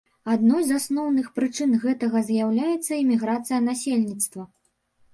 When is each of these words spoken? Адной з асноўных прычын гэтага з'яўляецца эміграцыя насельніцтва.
Адной 0.35 0.63
з 0.69 0.79
асноўных 0.79 1.27
прычын 1.35 1.77
гэтага 1.85 2.23
з'яўляецца 2.33 2.91
эміграцыя 3.03 3.63
насельніцтва. 3.71 4.53